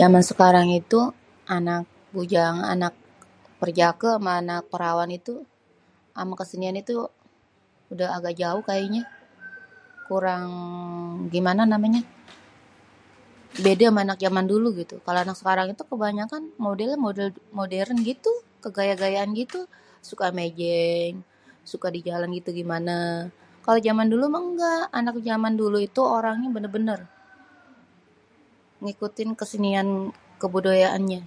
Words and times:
Zaman 0.00 0.22
sekarang 0.30 0.68
itu 0.80 1.00
anak 1.58 1.84
bujang, 2.14 2.56
anak 2.74 2.92
perjakê, 3.60 4.10
anak 4.40 4.62
perawan 4.72 5.10
itu, 5.18 5.34
amê 6.20 6.34
kesenian 6.40 6.76
itu 6.82 6.94
udêh 7.92 8.10
agak 8.16 8.34
jauh 8.40 8.62
kayanyê. 8.68 9.02
kurang 10.10 10.46
gimana 11.34 11.62
namanyê, 11.72 12.02
bêdê 13.64 13.84
amê 13.86 14.00
anak 14.04 14.18
zaman 14.24 14.44
dulu. 14.52 14.68
kalau 15.06 15.20
anak 15.24 15.36
sekarang 15.40 15.66
itu 15.74 15.82
kebanyakan 15.92 16.42
modelê 16.66 16.94
model 17.06 17.28
modern 17.58 17.96
gitu 18.10 18.32
kegaya-gayaan 18.64 19.30
gitu 19.40 19.60
suka 20.10 20.26
méjéng, 20.38 21.14
suka 21.72 21.86
dijalan 21.96 22.30
gitu 22.38 22.50
gimané... 22.58 23.00
kalau 23.64 23.78
zaman 23.88 24.06
dulu 24.12 24.24
meh 24.34 24.42
engga, 24.48 24.74
anak 24.98 25.16
zaman 25.28 25.52
dulu 25.62 25.78
itu 25.88 26.00
orangnya 26.18 26.48
bénér-bénér 26.54 27.02
ngikutin 28.84 29.30
kesenian 29.40 29.88
kebudayaannyé. 30.40 31.20